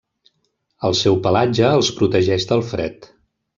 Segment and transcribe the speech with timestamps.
[0.89, 3.11] El seu pelatge els protegeix del fred.